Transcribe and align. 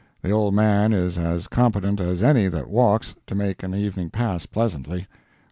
The 0.23 0.31
old 0.31 0.55
man 0.55 0.93
is 0.93 1.19
as 1.19 1.47
competent 1.47 1.99
as 2.01 2.23
any 2.23 2.47
that 2.47 2.71
walks, 2.71 3.13
to 3.27 3.35
make 3.35 3.61
an 3.61 3.75
evening 3.75 4.09
pass 4.09 4.47
pleasantly. 4.47 5.05